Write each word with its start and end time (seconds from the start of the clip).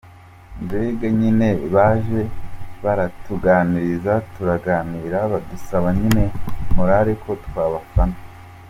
mbega 0.63 1.07
nyine 1.19 1.47
baje 1.73 2.21
baratuganiriza, 2.83 4.13
turaganira, 4.33 5.17
badusaba 5.31 5.87
nyine 5.99 6.23
morale 6.75 7.13
ko 7.23 7.31
twabafana. 7.45 8.17